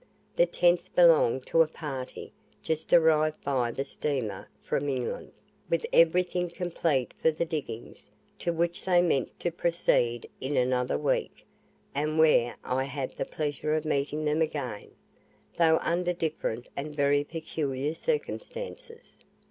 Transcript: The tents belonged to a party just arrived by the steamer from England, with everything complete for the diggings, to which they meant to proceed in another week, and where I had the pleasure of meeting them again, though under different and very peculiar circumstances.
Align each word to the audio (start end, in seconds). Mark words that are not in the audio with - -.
The 0.35 0.47
tents 0.47 0.89
belonged 0.89 1.45
to 1.45 1.61
a 1.61 1.67
party 1.67 2.33
just 2.63 2.91
arrived 2.91 3.43
by 3.43 3.69
the 3.69 3.85
steamer 3.85 4.49
from 4.59 4.89
England, 4.89 5.31
with 5.69 5.85
everything 5.93 6.49
complete 6.49 7.13
for 7.21 7.29
the 7.29 7.45
diggings, 7.45 8.09
to 8.39 8.51
which 8.51 8.83
they 8.83 8.99
meant 9.03 9.39
to 9.41 9.51
proceed 9.51 10.27
in 10.41 10.57
another 10.57 10.97
week, 10.97 11.45
and 11.93 12.17
where 12.17 12.55
I 12.63 12.85
had 12.85 13.11
the 13.11 13.25
pleasure 13.25 13.75
of 13.75 13.85
meeting 13.85 14.25
them 14.25 14.41
again, 14.41 14.89
though 15.57 15.77
under 15.83 16.13
different 16.13 16.67
and 16.75 16.95
very 16.95 17.23
peculiar 17.23 17.93
circumstances. 17.93 19.19